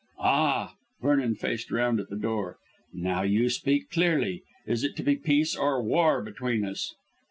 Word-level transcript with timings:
"Ah!" 0.23 0.73
Vernon 0.99 1.35
faced 1.35 1.69
round 1.69 1.99
at 1.99 2.09
the 2.09 2.15
door. 2.15 2.57
"Now 2.91 3.21
you 3.21 3.49
speak 3.51 3.91
clearly. 3.91 4.41
Is 4.65 4.83
it 4.83 4.95
to 4.95 5.03
be 5.03 5.15
peace 5.15 5.55
or 5.55 5.79
war 5.83 6.23
between 6.23 6.65
us?" 6.65 6.95